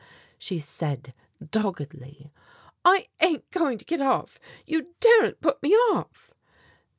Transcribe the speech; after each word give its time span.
she 0.39 0.57
said 0.57 1.13
doggedly; 1.51 2.33
"I 2.83 3.09
ain't 3.21 3.47
going 3.51 3.77
to 3.77 3.85
get 3.85 4.01
off, 4.01 4.39
you 4.65 4.95
daren't 4.99 5.41
put 5.41 5.61
me 5.61 5.75
off!" 5.75 6.33